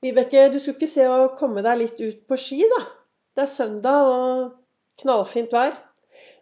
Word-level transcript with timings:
Vibeke, 0.00 0.46
du 0.48 0.54
skulle 0.56 0.78
ikke 0.78 0.86
se 0.88 1.04
å 1.04 1.32
komme 1.36 1.60
deg 1.60 1.76
litt 1.76 1.98
ut 2.00 2.20
på 2.24 2.36
ski, 2.40 2.62
da? 2.72 2.78
Det 3.36 3.42
er 3.42 3.50
søndag 3.52 4.06
og 4.08 4.54
knallfint 5.02 5.52
vær. 5.52 5.74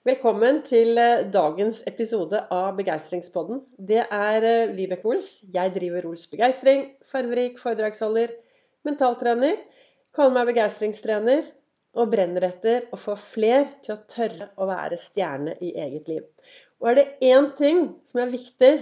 Velkommen 0.06 0.60
til 0.62 0.94
eh, 0.94 1.24
dagens 1.34 1.80
episode 1.90 2.44
av 2.54 2.76
Begeistringspodden. 2.76 3.58
Det 3.90 4.04
er 4.04 4.46
eh, 4.46 4.70
Vibeke 4.76 5.10
Ols. 5.10 5.32
Jeg 5.56 5.74
driver 5.74 6.06
Ols 6.06 6.28
Begeistring. 6.30 6.84
Farverik 7.02 7.58
foredragsholder. 7.58 8.36
Mentaltrener. 8.86 9.58
Kaller 10.14 10.38
meg 10.38 10.52
begeistringstrener. 10.52 11.42
Og 11.98 12.14
brenner 12.14 12.46
etter 12.52 12.86
å 12.94 13.02
få 13.08 13.18
fler 13.18 13.72
til 13.82 13.96
å 13.96 14.00
tørre 14.06 14.52
å 14.54 14.70
være 14.70 15.02
stjerne 15.02 15.58
i 15.58 15.74
eget 15.74 16.14
liv. 16.14 16.22
Og 16.78 16.92
er 16.92 17.00
det 17.00 17.08
én 17.34 17.50
ting 17.58 17.88
som 18.06 18.22
er 18.22 18.30
viktig 18.38 18.74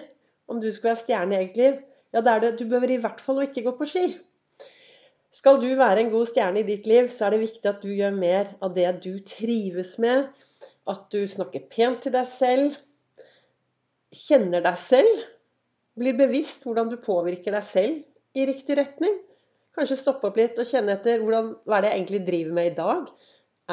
om 0.53 0.61
du 0.61 0.69
skal 0.69 0.93
være 0.93 1.05
stjerne 1.07 1.33
i 1.33 1.45
eget 1.47 1.61
liv, 1.65 1.85
ja, 2.13 2.21
det 2.21 2.33
er 2.33 2.45
det 2.45 2.57
du 2.61 2.67
behøver 2.69 2.93
i 2.93 3.01
hvert 3.01 3.25
fall 3.25 3.41
ikke 3.49 3.65
gå 3.65 3.79
på 3.81 3.89
ski. 3.89 4.09
Skal 5.37 5.61
du 5.61 5.69
være 5.77 6.01
en 6.01 6.11
god 6.13 6.31
stjerne 6.31 6.63
i 6.63 6.67
ditt 6.67 6.87
liv, 6.89 7.11
så 7.13 7.27
er 7.27 7.35
det 7.35 7.43
viktig 7.45 7.69
at 7.69 7.83
du 7.85 7.91
gjør 7.93 8.15
mer 8.17 8.55
av 8.65 8.73
det 8.77 8.89
du 9.05 9.13
trives 9.27 9.97
med. 10.01 10.31
At 10.89 11.11
du 11.13 11.27
snakker 11.29 11.67
pent 11.73 12.05
til 12.07 12.15
deg 12.15 12.29
selv, 12.31 12.77
kjenner 14.17 14.65
deg 14.65 14.79
selv, 14.81 15.25
blir 15.99 16.17
bevisst 16.17 16.65
hvordan 16.65 16.89
du 16.93 16.97
påvirker 17.03 17.53
deg 17.57 17.67
selv 17.69 18.39
i 18.39 18.47
riktig 18.49 18.79
retning. 18.79 19.19
Kanskje 19.77 19.99
stoppe 20.01 20.31
opp 20.31 20.39
litt 20.41 20.57
og 20.63 20.69
kjenne 20.71 20.95
etter 20.97 21.21
hvordan, 21.21 21.53
hva 21.69 21.79
er 21.79 21.85
det 21.85 21.91
jeg 21.91 22.01
egentlig 22.01 22.23
driver 22.31 22.57
med 22.57 22.71
i 22.71 22.77
dag. 22.79 23.13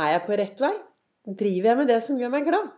Er 0.03 0.09
jeg 0.17 0.25
på 0.27 0.39
rett 0.41 0.63
vei? 0.65 0.73
Driver 1.43 1.69
jeg 1.69 1.79
med 1.79 1.91
det 1.93 1.99
som 2.03 2.19
gjør 2.19 2.33
meg 2.33 2.47
glad? 2.49 2.71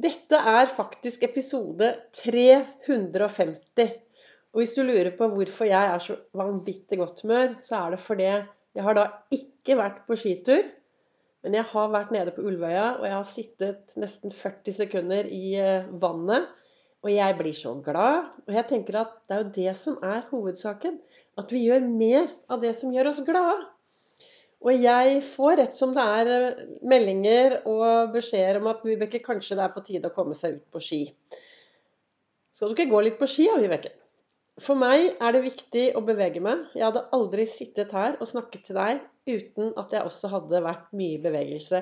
Dette 0.00 0.44
er 0.52 0.68
faktisk 0.72 1.24
episode 1.28 1.94
350. 2.20 3.96
Og 4.50 4.62
hvis 4.62 4.74
du 4.74 4.82
lurer 4.82 5.12
på 5.14 5.28
hvorfor 5.30 5.68
jeg 5.68 5.94
er 5.94 6.02
så 6.02 6.16
vanvittig 6.36 6.98
godt 6.98 7.22
humør, 7.22 7.54
så 7.62 7.84
er 7.84 7.94
det 7.94 8.00
fordi 8.02 8.28
jeg 8.30 8.86
har 8.86 8.96
da 8.98 9.06
ikke 9.34 9.76
vært 9.78 10.04
på 10.08 10.18
skitur. 10.18 10.66
Men 11.44 11.56
jeg 11.56 11.68
har 11.70 11.92
vært 11.92 12.10
nede 12.12 12.32
på 12.36 12.42
Ulvøya, 12.44 12.86
og 12.98 13.06
jeg 13.06 13.14
har 13.16 13.28
sittet 13.28 13.94
nesten 14.00 14.34
40 14.34 14.76
sekunder 14.76 15.28
i 15.32 15.54
eh, 15.56 15.86
vannet. 16.02 16.50
Og 17.00 17.12
jeg 17.14 17.36
blir 17.38 17.54
så 17.56 17.72
glad. 17.80 18.26
Og 18.44 18.56
jeg 18.58 18.66
tenker 18.68 18.98
at 19.00 19.14
det 19.24 19.36
er 19.36 19.44
jo 19.44 19.52
det 19.56 19.76
som 19.78 19.96
er 20.04 20.26
hovedsaken. 20.28 20.98
At 21.40 21.54
vi 21.54 21.62
gjør 21.64 21.86
mer 21.86 22.26
av 22.52 22.60
det 22.60 22.74
som 22.76 22.92
gjør 22.92 23.14
oss 23.14 23.22
glade. 23.24 23.62
Og 24.60 24.76
jeg 24.76 25.22
får 25.24 25.56
rett 25.62 25.78
som 25.78 25.94
det 25.96 26.04
er 26.18 26.32
eh, 26.34 26.66
meldinger 26.84 27.60
og 27.70 28.12
beskjeder 28.18 28.60
om 28.60 28.68
at 28.74 28.84
Vibeke, 28.84 29.22
kanskje 29.24 29.56
det 29.56 29.64
er 29.64 29.72
på 29.72 29.86
tide 29.86 30.10
å 30.10 30.16
komme 30.18 30.36
seg 30.36 30.58
ut 30.58 30.66
på 30.74 30.84
ski. 30.84 31.00
Skal 32.52 32.68
du 32.68 32.76
ikke 32.76 32.90
gå 32.90 33.06
litt 33.06 33.16
på 33.16 33.30
ski, 33.30 33.48
da, 33.48 33.56
Vibeke? 33.62 33.94
For 34.60 34.76
meg 34.76 35.14
er 35.16 35.32
det 35.32 35.44
viktig 35.46 35.84
å 35.96 36.02
bevege 36.04 36.42
meg. 36.44 36.66
Jeg 36.76 36.84
hadde 36.84 37.06
aldri 37.16 37.46
sittet 37.48 37.92
her 37.96 38.18
og 38.20 38.28
snakket 38.28 38.66
til 38.68 38.76
deg 38.76 39.00
uten 39.30 39.70
at 39.80 39.94
jeg 39.94 40.04
også 40.04 40.30
hadde 40.32 40.60
vært 40.64 40.90
mye 40.96 41.16
i 41.16 41.22
bevegelse. 41.22 41.80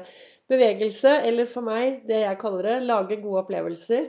Bevegelse, 0.51 1.15
eller 1.27 1.49
for 1.51 1.67
meg 1.67 2.05
det 2.09 2.23
jeg 2.23 2.41
kaller 2.41 2.69
det, 2.69 2.77
lage 2.87 3.19
gode 3.23 3.43
opplevelser, 3.43 4.07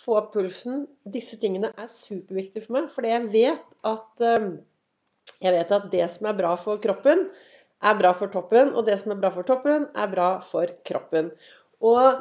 få 0.00 0.16
opp 0.18 0.32
pulsen. 0.34 0.84
Disse 1.06 1.38
tingene 1.40 1.70
er 1.76 1.92
superviktige 1.92 2.64
for 2.66 2.78
meg, 2.78 2.90
fordi 2.92 3.14
jeg 3.14 3.30
vet 3.36 3.78
at 3.92 4.26
eh, 4.26 4.50
jeg 5.40 5.54
vet 5.54 5.72
at 5.76 5.88
det 5.92 6.10
som 6.12 6.28
er 6.30 6.36
bra 6.36 6.56
for 6.60 6.82
kroppen, 6.82 7.28
er 7.80 7.96
bra 7.96 8.10
for 8.16 8.32
toppen, 8.32 8.74
og 8.76 8.84
det 8.88 8.98
som 9.00 9.14
er 9.14 9.20
bra 9.22 9.30
for 9.32 9.46
toppen, 9.48 9.86
er 9.96 10.10
bra 10.12 10.32
for 10.44 10.72
kroppen. 10.86 11.30
Og 11.80 12.20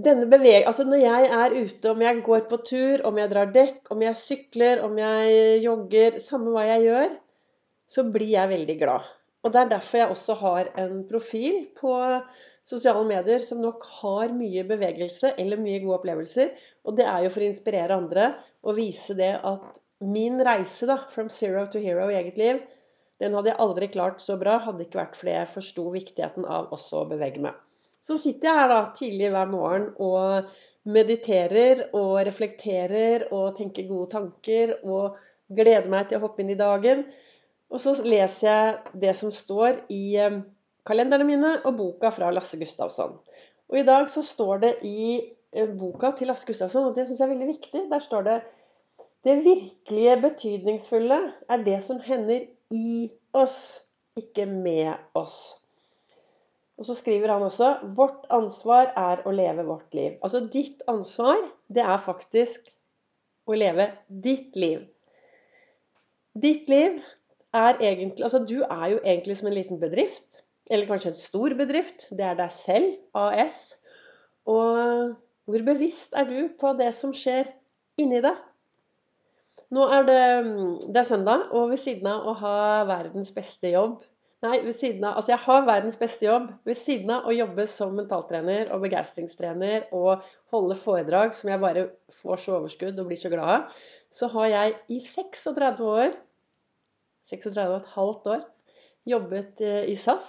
denne 0.00 0.26
beveg... 0.30 0.64
Altså 0.66 0.86
når 0.88 1.02
jeg 1.02 1.28
er 1.38 1.56
ute, 1.56 1.90
om 1.90 2.02
jeg 2.02 2.22
går 2.26 2.46
på 2.50 2.60
tur, 2.66 3.04
om 3.08 3.18
jeg 3.20 3.30
drar 3.32 3.52
dekk, 3.54 3.92
om 3.94 4.02
jeg 4.02 4.20
sykler, 4.20 4.82
om 4.86 4.96
jeg 4.98 5.60
jogger 5.64 6.18
Samme 6.22 6.54
hva 6.54 6.64
jeg 6.68 6.88
gjør, 6.88 7.12
så 7.94 8.06
blir 8.10 8.32
jeg 8.32 8.50
veldig 8.50 8.76
glad. 8.80 9.12
Og 9.44 9.52
det 9.52 9.60
er 9.60 9.70
derfor 9.74 10.00
jeg 10.00 10.10
også 10.14 10.34
har 10.40 10.72
en 10.80 11.02
profil 11.06 11.64
på 11.76 11.94
sosiale 12.64 13.04
medier 13.06 13.42
som 13.44 13.60
nok 13.60 13.84
har 14.00 14.32
mye 14.32 14.64
bevegelse 14.66 15.34
eller 15.38 15.60
mye 15.60 15.82
gode 15.82 15.98
opplevelser. 15.98 16.54
Og 16.88 16.96
det 16.98 17.06
er 17.06 17.26
jo 17.26 17.32
for 17.34 17.44
å 17.44 17.50
inspirere 17.50 17.98
andre 17.98 18.30
og 18.64 18.78
vise 18.78 19.16
det 19.18 19.34
at 19.44 19.82
min 20.04 20.40
reise 20.44 20.88
da, 20.88 20.96
from 21.12 21.28
zero 21.30 21.66
to 21.72 21.80
hero 21.80 22.08
i 22.10 22.16
eget 22.18 22.40
liv, 22.40 22.62
den 23.22 23.36
hadde 23.36 23.52
jeg 23.52 23.60
aldri 23.62 23.88
klart 23.92 24.24
så 24.24 24.36
bra 24.40 24.56
hadde 24.64 24.88
ikke 24.88 24.98
vært 24.98 25.20
fordi 25.20 25.36
jeg 25.36 25.52
forsto 25.52 25.84
viktigheten 25.94 26.48
av 26.50 26.72
også 26.74 27.04
å 27.04 27.10
bevege 27.12 27.44
meg. 27.44 27.60
Så 28.04 28.18
sitter 28.20 28.50
jeg 28.50 28.60
her 28.60 28.70
da 28.70 28.80
tidlig 28.96 29.30
hver 29.32 29.48
morgen 29.48 29.86
og 30.02 30.50
mediterer 30.84 31.86
og 31.96 32.18
reflekterer 32.28 33.28
og 33.32 33.54
tenker 33.56 33.88
gode 33.88 34.10
tanker 34.12 34.74
og 34.82 35.16
gleder 35.48 35.88
meg 35.92 36.10
til 36.10 36.20
å 36.20 36.26
hoppe 36.26 36.44
inn 36.44 36.52
i 36.52 36.58
dagen. 36.60 37.06
Og 37.72 37.80
så 37.80 37.94
leser 38.04 38.48
jeg 38.50 38.98
det 39.06 39.14
som 39.16 39.32
står 39.32 39.86
i 39.92 40.02
eh, 40.20 40.42
kalenderne 40.86 41.26
mine 41.28 41.54
og 41.64 41.78
boka 41.78 42.12
fra 42.12 42.28
Lasse 42.34 42.60
Gustavsson. 42.60 43.16
Og 43.72 43.80
i 43.80 43.86
dag 43.88 44.10
så 44.12 44.22
står 44.26 44.60
det 44.66 44.74
i 44.84 45.16
eh, 45.56 45.72
boka 45.72 46.12
til 46.18 46.28
Lasse 46.28 46.46
Gustavsson, 46.46 46.90
og 46.90 46.98
det 46.98 47.08
syns 47.08 47.22
jeg 47.22 47.28
er 47.30 47.32
veldig 47.32 47.50
viktig, 47.54 47.86
der 47.90 48.04
står 48.04 48.28
det 48.28 48.38
det 49.24 49.38
virkelige 49.40 50.20
betydningsfulle 50.20 51.18
er 51.48 51.62
det 51.64 51.80
som 51.80 52.00
hender 52.04 52.44
i 52.70 53.08
oss, 53.32 53.80
ikke 54.20 54.44
med 54.44 54.92
oss. 55.16 55.63
Og 56.78 56.86
så 56.88 56.94
skriver 56.98 57.30
han 57.30 57.42
også 57.46 57.68
vårt 57.96 58.24
ansvar 58.34 58.90
er 58.98 59.22
å 59.26 59.34
leve 59.34 59.66
vårt 59.66 59.94
liv. 59.94 60.16
Altså 60.26 60.42
ditt 60.50 60.82
ansvar, 60.90 61.38
det 61.70 61.84
er 61.84 62.00
faktisk 62.02 62.66
å 63.46 63.58
leve 63.58 63.90
ditt 64.08 64.56
liv. 64.58 64.82
Ditt 66.34 66.70
liv 66.72 66.98
er 67.54 67.78
egentlig 67.78 68.24
Altså 68.26 68.40
du 68.42 68.56
er 68.64 68.88
jo 68.90 69.02
egentlig 69.04 69.36
som 69.38 69.50
en 69.50 69.54
liten 69.54 69.78
bedrift. 69.78 70.40
Eller 70.70 70.88
kanskje 70.88 71.12
en 71.12 71.20
stor 71.20 71.54
bedrift. 71.54 72.08
Det 72.10 72.24
er 72.26 72.38
deg 72.38 72.50
selv, 72.50 72.96
AS. 73.14 73.76
Og 74.50 75.14
hvor 75.44 75.66
bevisst 75.68 76.16
er 76.16 76.26
du 76.26 76.48
på 76.58 76.72
det 76.78 76.90
som 76.96 77.12
skjer 77.14 77.52
inni 78.00 78.18
deg? 78.24 78.40
Nå 79.74 79.86
er 79.92 80.06
det, 80.08 80.22
det 80.88 81.00
er 81.00 81.06
søndag, 81.06 81.48
og 81.52 81.70
ved 81.72 81.80
siden 81.82 82.08
av 82.10 82.26
å 82.30 82.34
ha 82.40 82.58
verdens 82.88 83.30
beste 83.34 83.70
jobb 83.72 84.02
Nei, 84.44 84.58
ved 84.60 84.74
siden 84.76 85.04
av 85.08 85.16
Altså, 85.18 85.32
jeg 85.32 85.40
har 85.46 85.66
verdens 85.66 85.96
beste 85.96 86.26
jobb. 86.26 86.50
Ved 86.68 86.76
siden 86.76 87.12
av 87.14 87.28
å 87.28 87.34
jobbe 87.34 87.64
som 87.70 87.94
mentaltrener 87.96 88.72
og 88.74 88.82
begeistringstrener 88.84 89.86
og 89.96 90.24
holde 90.52 90.76
foredrag 90.76 91.32
som 91.36 91.52
jeg 91.52 91.62
bare 91.62 91.86
får 92.12 92.42
så 92.42 92.58
overskudd 92.58 93.00
og 93.00 93.08
blir 93.08 93.20
så 93.20 93.32
glad 93.32 93.52
av, 93.54 93.84
så 94.12 94.28
har 94.34 94.50
jeg 94.52 94.74
i 94.92 95.00
36 95.00 95.80
år 95.88 96.12
36, 97.24 97.56
et 97.78 97.94
halvt 97.94 98.28
år 98.34 98.42
jobbet 99.08 99.64
eh, 99.64 99.82
i 99.88 99.96
SAS, 99.96 100.28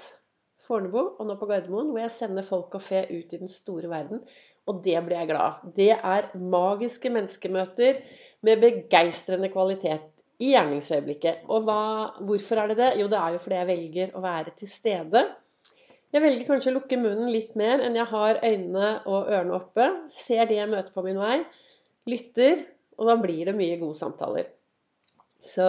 Fornebu 0.66 1.02
og 1.04 1.28
nå 1.28 1.36
på 1.38 1.50
Gardermoen, 1.50 1.92
hvor 1.92 2.02
jeg 2.02 2.16
sender 2.16 2.46
folk 2.48 2.74
og 2.78 2.82
fe 2.82 3.04
ut 3.12 3.36
i 3.36 3.42
den 3.42 3.52
store 3.52 3.92
verden. 3.92 4.24
Og 4.66 4.80
det 4.86 4.98
blir 5.06 5.20
jeg 5.20 5.30
glad 5.30 5.44
av. 5.44 5.74
Det 5.76 5.92
er 5.94 6.32
magiske 6.40 7.12
menneskemøter 7.14 8.00
med 8.48 8.64
begeistrende 8.64 9.52
kvalitet 9.54 10.15
i 10.44 10.52
gjerningsøyeblikket. 10.52 11.46
Og 11.52 11.66
hva, 11.68 11.80
hvorfor 12.28 12.60
er 12.62 12.72
det 12.72 12.80
det? 12.82 12.92
Jo, 13.00 13.08
det 13.12 13.20
er 13.20 13.36
jo 13.36 13.42
fordi 13.44 13.60
jeg 13.60 13.70
velger 13.70 14.16
å 14.16 14.24
være 14.26 14.56
til 14.60 14.72
stede. 14.72 15.24
Jeg 16.16 16.24
velger 16.24 16.48
kanskje 16.48 16.72
å 16.72 16.76
lukke 16.78 17.00
munnen 17.00 17.32
litt 17.32 17.56
mer 17.60 17.82
enn 17.84 17.98
jeg 18.00 18.08
har 18.12 18.40
øynene 18.40 18.92
og 19.04 19.32
ørene 19.32 19.56
oppe. 19.58 19.88
Ser 20.12 20.48
de 20.48 20.60
jeg 20.60 20.72
møter 20.72 20.96
på 20.96 21.04
min 21.06 21.20
vei. 21.20 21.40
Lytter. 22.12 22.62
Og 22.96 23.10
da 23.10 23.18
blir 23.20 23.50
det 23.50 23.56
mye 23.58 23.76
gode 23.82 23.98
samtaler. 24.00 24.48
Så, 25.44 25.66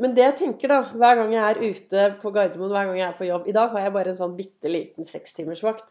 men 0.00 0.14
det 0.16 0.24
jeg 0.24 0.36
tenker 0.38 0.72
da, 0.72 0.78
hver 0.96 1.18
gang 1.18 1.34
jeg 1.34 1.44
er 1.44 1.60
ute 1.60 2.06
på 2.22 2.32
Gardermoen, 2.32 2.72
hver 2.72 2.88
gang 2.88 3.00
jeg 3.02 3.08
er 3.10 3.18
på 3.18 3.28
jobb 3.28 3.50
I 3.50 3.54
dag 3.54 3.74
har 3.74 3.84
jeg 3.84 3.94
bare 3.94 4.14
en 4.14 4.20
sånn 4.22 4.38
bitte 4.38 4.72
liten 4.72 5.08
sekstimersvakt. 5.08 5.84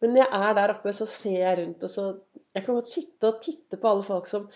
Men 0.00 0.14
når 0.14 0.22
jeg 0.22 0.44
er 0.46 0.54
der 0.60 0.74
oppe, 0.76 0.94
så 0.96 1.08
ser 1.10 1.40
jeg 1.40 1.58
rundt, 1.58 1.86
og 1.86 1.90
så 1.92 2.10
Jeg 2.54 2.64
kan 2.66 2.74
godt 2.74 2.90
sitte 2.90 3.28
og 3.28 3.42
titte 3.44 3.78
på 3.78 3.90
alle 3.90 4.02
folk 4.02 4.26
som 4.26 4.46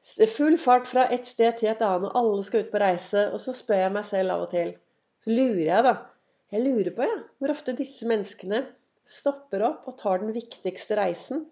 Full 0.00 0.56
fart 0.60 0.88
fra 0.88 1.04
et 1.12 1.28
sted 1.28 1.58
til 1.60 1.68
et 1.72 1.82
annet, 1.84 2.08
og 2.08 2.16
alle 2.16 2.44
skal 2.46 2.64
ut 2.64 2.70
på 2.72 2.80
reise. 2.80 3.26
Og 3.34 3.40
så 3.42 3.52
spør 3.56 3.84
jeg 3.84 3.94
meg 3.96 4.06
selv 4.08 4.34
av 4.36 4.46
og 4.46 4.52
til. 4.54 4.74
Så 5.20 5.32
lurer 5.34 5.66
jeg, 5.66 5.86
da. 5.86 5.96
Jeg 6.50 6.64
lurer 6.64 6.94
på 6.96 7.06
ja, 7.06 7.16
hvor 7.38 7.52
ofte 7.52 7.76
disse 7.78 8.08
menneskene 8.10 8.64
stopper 9.06 9.62
opp 9.68 9.84
og 9.90 9.98
tar 10.00 10.22
den 10.22 10.32
viktigste 10.34 10.96
reisen. 10.98 11.44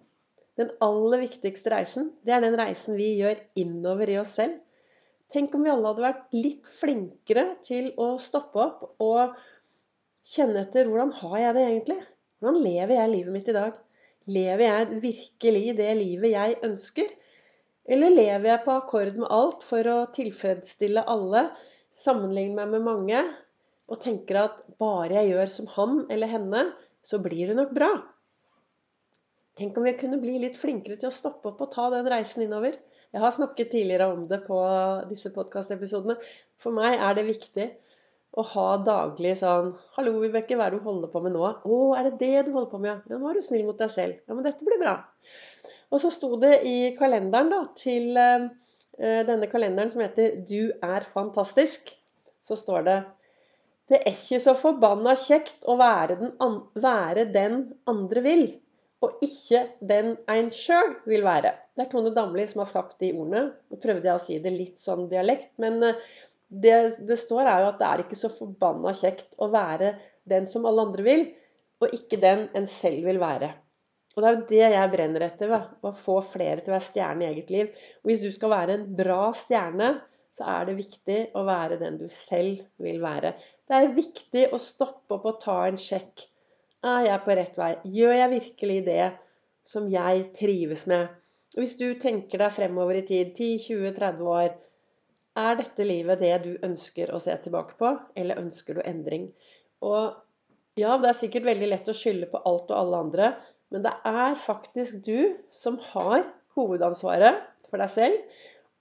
Den 0.59 0.73
aller 0.83 1.23
viktigste 1.23 1.71
reisen, 1.71 2.09
det 2.27 2.35
er 2.35 2.43
den 2.43 2.57
reisen 2.59 2.97
vi 2.99 3.13
gjør 3.21 3.39
innover 3.63 4.11
i 4.11 4.17
oss 4.19 4.35
selv. 4.41 4.57
Tenk 5.31 5.53
om 5.55 5.63
vi 5.63 5.71
alle 5.71 5.93
hadde 5.93 6.03
vært 6.03 6.35
litt 6.35 6.67
flinkere 6.73 7.45
til 7.67 7.93
å 8.01 8.15
stoppe 8.19 8.65
opp 8.65 9.05
og 9.05 9.37
kjenne 10.29 10.65
etter 10.65 10.89
hvordan 10.89 11.13
har 11.21 11.37
jeg 11.43 11.55
det 11.55 11.65
egentlig? 11.67 11.99
Hvordan 12.41 12.59
lever 12.65 12.95
jeg 12.97 13.13
livet 13.13 13.37
mitt 13.37 13.53
i 13.53 13.57
dag? 13.59 13.77
Lever 14.29 14.65
jeg 14.65 15.01
virkelig 15.05 15.77
det 15.79 15.93
livet 16.01 16.35
jeg 16.35 16.59
ønsker? 16.67 17.13
Eller 17.89 18.13
lever 18.13 18.51
jeg 18.51 18.65
på 18.67 18.75
akkord 18.77 19.17
med 19.17 19.31
alt 19.33 19.65
for 19.65 19.89
å 19.89 19.97
tilfredsstille 20.13 21.07
alle, 21.09 21.47
sammenligne 21.95 22.59
meg 22.59 22.75
med 22.75 22.85
mange, 22.85 23.23
og 23.89 24.01
tenker 24.03 24.43
at 24.43 24.61
bare 24.81 25.23
jeg 25.23 25.33
gjør 25.33 25.53
som 25.55 25.71
han 25.79 26.03
eller 26.13 26.29
henne, 26.29 26.67
så 27.01 27.21
blir 27.25 27.49
det 27.49 27.57
nok 27.57 27.73
bra? 27.77 27.89
Tenk 29.59 29.79
om 29.81 29.89
jeg 29.89 29.97
kunne 29.99 30.21
bli 30.23 30.37
litt 30.43 30.59
flinkere 30.61 30.99
til 31.01 31.09
å 31.09 31.15
stoppe 31.15 31.51
opp 31.51 31.65
og 31.65 31.73
ta 31.73 31.89
den 31.91 32.07
reisen 32.13 32.45
innover. 32.45 32.77
Jeg 33.09 33.25
har 33.25 33.33
snakket 33.35 33.73
tidligere 33.73 34.11
om 34.13 34.27
det 34.31 34.43
på 34.45 34.59
disse 35.09 35.33
podkastepisodene. 35.35 36.19
For 36.61 36.77
meg 36.77 37.01
er 37.01 37.17
det 37.17 37.25
viktig 37.31 37.67
å 38.39 38.45
ha 38.53 38.67
daglig 38.85 39.33
sånn 39.41 39.73
'Hallo, 39.97 40.19
Vibeke, 40.21 40.55
hva 40.55 40.69
er 40.69 40.77
det 40.77 40.83
du 40.83 40.85
holder 40.85 41.11
på 41.11 41.23
med 41.25 41.33
nå?' 41.35 41.55
'Å, 41.65 41.79
er 41.97 42.11
det 42.11 42.19
det 42.21 42.47
du 42.47 42.53
holder 42.53 42.71
på 42.71 42.81
med?' 42.85 43.09
'Ja, 43.09 43.19
nå 43.19 43.31
er 43.31 43.41
du 43.41 43.43
snill 43.43 43.65
mot 43.67 43.81
deg 43.81 43.91
selv.' 43.91 44.21
'Ja, 44.21 44.35
men 44.35 44.45
dette 44.45 44.69
blir 44.69 44.79
bra.' 44.79 44.99
Og 45.89 46.03
så 46.03 46.11
sto 46.13 46.35
det 46.41 46.59
i 46.69 46.79
kalenderen 46.99 47.53
da, 47.53 47.61
til 47.79 48.17
uh, 48.19 48.49
denne 48.99 49.49
kalenderen 49.49 49.93
som 49.93 50.03
heter 50.05 50.43
'Du 50.45 50.73
er 50.83 51.07
fantastisk', 51.09 51.95
så 52.45 52.57
står 52.57 52.85
det 52.89 52.99
det 53.89 54.03
er 54.03 54.13
ikke 54.13 54.39
så 54.43 54.53
forbanna 54.59 55.15
kjekt 55.17 55.65
å 55.65 55.79
være 55.81 56.17
den, 56.21 56.33
være 56.77 57.25
den, 57.33 57.61
andre 57.89 58.23
vil, 58.25 58.43
og 59.01 59.23
ikke 59.25 59.63
den 59.81 60.11
en 60.29 60.51
sjøl 60.53 60.93
vil 61.09 61.25
være. 61.25 61.55
Det 61.73 61.87
er 61.87 61.91
Tone 61.93 62.13
Damli 62.13 62.45
som 62.51 62.65
har 62.65 62.69
sagt 62.69 62.99
de 63.01 63.15
ordene. 63.15 63.47
Nå 63.71 63.79
prøvde 63.81 64.11
jeg 64.11 64.19
å 64.19 64.25
si 64.25 64.37
det 64.45 64.53
litt 64.53 64.83
sånn 64.83 65.07
dialekt, 65.09 65.55
men 65.63 65.81
eh, 65.87 66.03
det 66.49 66.77
det 67.09 67.17
står, 67.21 67.47
er 67.47 67.65
jo 67.65 67.71
at 67.71 67.81
det 67.81 67.89
er 67.89 68.03
ikke 68.05 68.19
så 68.19 68.33
forbanna 68.33 68.93
kjekt 68.97 69.39
å 69.41 69.49
være 69.53 69.95
den 70.29 70.49
som 70.51 70.69
alle 70.69 70.85
andre 70.89 71.07
vil, 71.07 71.25
og 71.81 71.95
ikke 71.95 72.21
den 72.21 72.49
en 72.59 72.69
selv 72.69 73.09
vil 73.09 73.21
være. 73.23 73.55
Og 74.17 74.23
det 74.23 74.29
er 74.29 74.37
jo 74.37 74.47
det 74.51 74.63
jeg 74.75 74.93
brenner 74.93 75.25
etter. 75.29 75.53
Å 75.55 75.93
få 75.95 76.19
flere 76.27 76.63
til 76.63 76.73
å 76.73 76.77
være 76.77 76.89
stjerne 76.89 77.25
i 77.27 77.29
eget 77.33 77.53
liv. 77.55 77.69
Og 78.03 78.11
hvis 78.11 78.25
du 78.25 78.31
skal 78.35 78.55
være 78.55 78.79
en 78.79 78.87
bra 78.99 79.29
stjerne, 79.37 79.93
så 80.35 80.47
er 80.55 80.69
det 80.69 80.79
viktig 80.79 81.19
å 81.39 81.45
være 81.47 81.79
den 81.81 81.99
du 82.01 82.09
selv 82.13 82.65
vil 82.83 83.01
være. 83.03 83.35
Det 83.69 83.77
er 83.79 83.95
viktig 83.95 84.45
å 84.55 84.61
stoppe 84.63 85.19
opp 85.19 85.27
og 85.29 85.41
ta 85.43 85.61
en 85.67 85.79
sjekk. 85.81 86.27
Er 86.87 87.09
jeg 87.09 87.25
på 87.25 87.35
rett 87.35 87.57
vei? 87.59 87.73
Gjør 87.99 88.15
jeg 88.15 88.35
virkelig 88.37 88.79
det 88.87 89.07
som 89.67 89.89
jeg 89.91 90.29
trives 90.39 90.87
med? 90.91 91.11
Og 91.57 91.65
hvis 91.65 91.77
du 91.81 91.89
tenker 91.99 92.39
deg 92.43 92.55
fremover 92.55 93.01
i 93.01 93.05
tid, 93.09 93.35
10-20-30 93.35 94.31
år, 94.31 94.55
er 95.39 95.59
dette 95.59 95.87
livet 95.87 96.23
det 96.23 96.35
du 96.45 96.53
ønsker 96.67 97.11
å 97.15 97.21
se 97.23 97.35
tilbake 97.43 97.77
på, 97.79 97.93
eller 98.19 98.41
ønsker 98.41 98.79
du 98.79 98.83
endring? 98.87 99.29
Og 99.87 100.15
ja, 100.79 100.97
det 101.03 101.11
er 101.11 101.19
sikkert 101.19 101.49
veldig 101.49 101.71
lett 101.73 101.91
å 101.91 101.97
skylde 101.97 102.31
på 102.31 102.43
alt 102.47 102.71
og 102.71 102.79
alle 102.79 103.03
andre, 103.07 103.31
men 103.75 103.85
det 103.85 103.93
er 104.09 104.39
faktisk 104.41 105.03
du 105.07 105.37
som 105.53 105.77
har 105.93 106.25
hovedansvaret 106.57 107.43
for 107.69 107.81
deg 107.83 107.93
selv. 107.93 108.19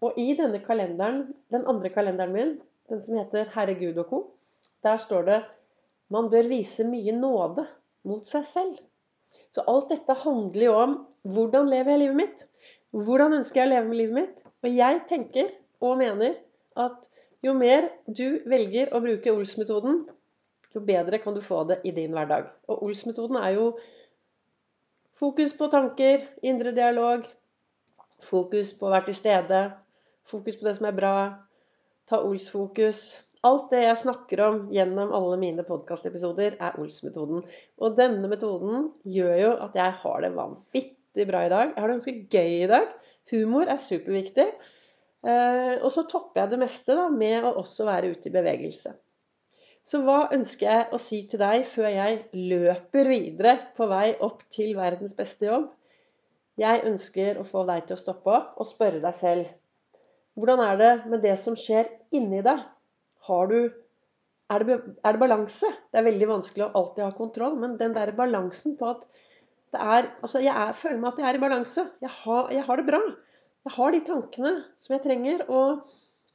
Og 0.04 0.18
i 0.22 0.32
denne 0.38 0.62
kalenderen, 0.64 1.34
den 1.52 1.66
andre 1.68 1.92
kalenderen 1.92 2.34
min, 2.36 2.54
den 2.88 3.02
som 3.04 3.18
heter 3.20 3.50
Herre 3.56 3.76
Gud 3.80 3.98
og 4.00 4.12
co., 4.12 4.20
der 4.86 5.00
står 5.02 5.26
det 5.28 5.40
man 6.14 6.30
bør 6.32 6.48
vise 6.48 6.86
mye 6.88 7.12
nåde 7.16 7.66
mot 8.08 8.28
seg 8.28 8.46
selv. 8.48 8.78
Så 9.52 9.66
alt 9.68 9.90
dette 9.92 10.16
handler 10.22 10.68
jo 10.70 10.76
om 10.78 10.94
hvordan 11.28 11.68
lever 11.68 11.96
jeg 11.96 12.04
livet 12.06 12.20
mitt? 12.22 12.44
Hvordan 12.96 13.36
ønsker 13.40 13.62
jeg 13.62 13.68
å 13.68 13.74
leve 13.74 13.90
med 13.90 14.00
livet 14.00 14.16
mitt? 14.16 14.44
Og 14.64 14.70
jeg 14.72 15.02
tenker 15.10 15.50
og 15.84 16.00
mener 16.00 16.38
at 16.80 17.10
jo 17.44 17.54
mer 17.58 17.90
du 18.08 18.40
velger 18.50 18.94
å 18.96 19.02
bruke 19.04 19.34
Ols-metoden, 19.34 20.06
jo 20.74 20.82
bedre 20.86 21.20
kan 21.22 21.36
du 21.36 21.42
få 21.44 21.64
det 21.70 21.82
i 21.88 21.94
din 21.96 22.16
hverdag. 22.16 22.48
Og 22.72 22.88
Ols-metoden 22.88 23.38
er 23.42 23.58
jo 23.58 23.68
fokus 25.18 25.58
på 25.58 25.70
tanker, 25.74 26.24
indre 26.46 26.74
dialog, 26.78 27.26
fokus 28.24 28.74
på 28.78 28.88
å 28.88 28.96
være 28.96 29.10
til 29.10 29.20
stede, 29.22 29.62
fokus 30.28 30.60
på 30.60 30.68
det 30.68 30.76
som 30.78 30.90
er 30.90 30.98
bra, 30.98 31.16
ta 32.08 32.22
Ols-fokus, 32.24 33.06
Alt 33.46 33.70
det 33.70 33.84
jeg 33.84 34.00
snakker 34.02 34.42
om 34.44 34.56
gjennom 34.74 35.12
alle 35.16 35.36
mine 35.40 35.64
podkastepisoder, 35.68 36.56
er 36.58 36.78
Ols-metoden. 36.82 37.44
Og 37.78 37.98
denne 38.00 38.30
metoden 38.32 38.88
gjør 39.06 39.36
jo 39.44 39.52
at 39.68 39.78
jeg 39.78 39.94
har 40.02 40.24
det 40.26 40.32
vanvittig 40.36 41.28
bra 41.30 41.44
i 41.46 41.52
dag. 41.54 41.74
Jeg 41.76 41.84
har 41.84 41.92
det 41.92 41.98
ganske 42.00 42.16
gøy 42.34 42.56
i 42.64 42.72
dag. 42.72 42.88
Humor 43.32 43.70
er 43.70 43.84
superviktig. 43.84 44.48
Eh, 45.28 45.76
og 45.78 45.90
så 45.94 46.06
topper 46.10 46.44
jeg 46.44 46.56
det 46.56 46.62
meste 46.64 46.98
da, 46.98 47.08
med 47.14 47.46
å 47.46 47.54
også 47.62 47.86
være 47.88 48.16
ute 48.16 48.32
i 48.32 48.34
bevegelse. 48.34 48.96
Så 49.88 50.02
hva 50.04 50.26
ønsker 50.36 50.68
jeg 50.68 50.88
å 50.92 50.98
si 51.00 51.22
til 51.32 51.40
deg 51.40 51.62
før 51.68 51.88
jeg 51.94 52.18
løper 52.36 53.08
videre 53.08 53.54
på 53.78 53.88
vei 53.88 54.10
opp 54.26 54.42
til 54.52 54.74
verdens 54.76 55.16
beste 55.16 55.48
jobb? 55.48 55.70
Jeg 56.60 56.84
ønsker 56.90 57.40
å 57.40 57.46
få 57.48 57.64
deg 57.70 57.86
til 57.88 57.96
å 57.96 58.02
stoppe 58.02 58.34
opp 58.34 58.60
og 58.60 58.68
spørre 58.68 59.00
deg 59.04 59.16
selv 59.16 59.54
hvordan 60.38 60.60
er 60.62 60.76
det 60.78 60.92
med 61.10 61.24
det 61.26 61.34
som 61.42 61.56
skjer 61.58 61.88
inni 62.14 62.44
deg? 62.46 62.60
Har 63.26 63.48
du 63.50 63.58
er 64.54 64.64
det, 64.68 64.76
er 65.02 65.16
det, 65.16 65.22
balanse? 65.24 65.72
Det 65.90 65.98
er 65.98 66.06
veldig 66.06 66.28
vanskelig 66.30 66.68
å 66.68 66.70
alltid 66.78 67.04
ha 67.08 67.10
kontroll, 67.18 67.58
men 67.60 67.74
den 67.80 67.96
der 67.96 68.12
balansen 68.16 68.78
på 68.78 68.92
at 68.92 69.08
det 69.74 69.82
er 69.82 70.12
Altså, 70.22 70.40
jeg 70.44 70.54
er, 70.54 70.78
føler 70.78 71.02
meg 71.02 71.10
at 71.10 71.24
jeg 71.24 71.30
er 71.32 71.40
i 71.40 71.42
balanse. 71.42 71.84
Jeg 72.04 72.14
har, 72.22 72.52
jeg 72.54 72.64
har, 72.68 72.80
det 72.80 72.88
bra. 72.88 73.02
Jeg 73.66 73.76
har 73.80 73.96
de 73.96 74.04
tankene 74.12 74.54
som 74.80 74.96
jeg 74.96 75.04
trenger, 75.04 75.44
og, 75.50 75.82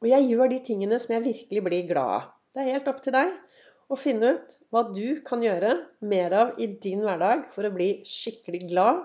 og 0.03 0.09
jeg 0.11 0.29
gjør 0.29 0.51
de 0.53 0.61
tingene 0.67 0.99
som 1.01 1.15
jeg 1.15 1.25
virkelig 1.29 1.65
blir 1.69 1.87
glad 1.89 2.17
av. 2.19 2.31
Det 2.53 2.63
er 2.63 2.75
helt 2.77 2.89
opp 2.91 3.01
til 3.05 3.15
deg 3.17 3.33
å 3.93 3.97
finne 3.97 4.35
ut 4.37 4.57
hva 4.73 4.83
du 4.93 5.21
kan 5.25 5.43
gjøre 5.45 5.75
mer 6.09 6.35
av 6.37 6.61
i 6.61 6.69
din 6.85 7.03
hverdag 7.05 7.47
for 7.55 7.69
å 7.69 7.75
bli 7.75 7.91
skikkelig 8.09 8.67
glad, 8.71 9.03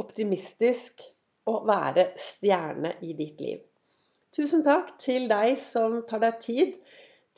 optimistisk 0.00 1.02
og 1.48 1.66
være 1.68 2.10
stjerne 2.20 2.94
i 3.04 3.14
ditt 3.18 3.40
liv. 3.44 3.60
Tusen 4.36 4.62
takk 4.64 4.94
til 5.00 5.26
deg 5.30 5.56
som 5.60 6.02
tar 6.08 6.22
deg 6.24 6.40
tid 6.44 6.76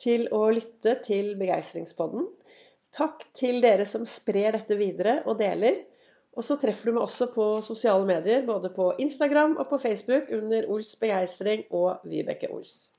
til 0.01 0.27
å 0.35 0.49
lytte 0.53 0.97
til 1.05 1.33
Begeistringspodden. 1.39 2.27
Takk 2.95 3.23
til 3.37 3.61
dere 3.63 3.85
som 3.87 4.03
sprer 4.07 4.57
dette 4.57 4.75
videre 4.75 5.21
og 5.25 5.39
deler. 5.39 5.79
Og 6.35 6.45
så 6.47 6.55
treffer 6.59 6.89
du 6.89 6.95
meg 6.95 7.05
også 7.05 7.27
på 7.33 7.45
sosiale 7.63 8.07
medier, 8.07 8.43
både 8.47 8.71
på 8.75 8.91
Instagram 9.03 9.57
og 9.59 9.67
på 9.71 9.79
Facebook 9.83 10.31
under 10.35 10.67
Ols 10.71 10.93
begeistring 10.99 11.65
og 11.75 12.03
Vibeke 12.07 12.51
Ols. 12.55 12.91